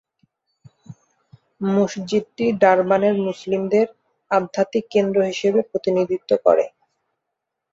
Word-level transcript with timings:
মসজিদটি 1.69 2.45
ডারবানের 2.61 3.15
মুসলিমদের 3.27 3.85
আধ্যাত্মিক 4.31 4.85
কেন্দ্র 4.93 5.17
হিসেবে 5.29 5.59
প্রতিনিধিত্ব 5.69 6.31
করে। 6.45 6.65